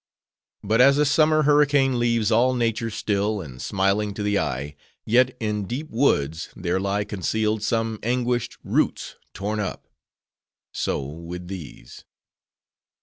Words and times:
But 0.63 0.81
as 0.81 0.97
a 0.97 1.05
summer 1.05 1.43
hurricane 1.43 1.99
leaves 1.99 2.31
all 2.31 2.55
nature 2.55 2.89
still, 2.89 3.39
and 3.39 3.61
smiling 3.61 4.15
to 4.15 4.23
the 4.23 4.39
eye; 4.39 4.73
yet, 5.05 5.37
in 5.39 5.65
deep 5.65 5.91
woods, 5.91 6.49
there 6.55 6.79
lie 6.79 7.03
concealed 7.03 7.61
some 7.61 7.99
anguished 8.01 8.57
roots 8.63 9.17
torn 9.35 9.59
up:—so, 9.59 11.03
with 11.05 11.49
these. 11.49 12.03